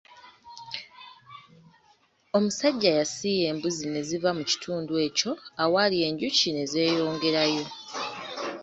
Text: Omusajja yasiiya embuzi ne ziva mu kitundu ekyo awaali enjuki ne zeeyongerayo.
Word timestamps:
Omusajja 2.37 2.91
yasiiya 2.99 3.45
embuzi 3.53 3.85
ne 3.89 4.01
ziva 4.07 4.29
mu 4.37 4.43
kitundu 4.51 4.93
ekyo 5.07 5.31
awaali 5.63 5.97
enjuki 6.07 6.49
ne 6.53 6.63
zeeyongerayo. 6.71 7.65